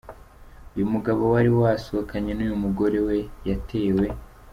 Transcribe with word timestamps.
Uyu 0.75 0.85
mugabo 0.93 1.21
wari 1.33 1.49
wasohokanye 1.61 2.31
nuyu 2.33 2.57
mugore 2.63 2.99
we 3.07 3.17
yatewe. 3.47 4.05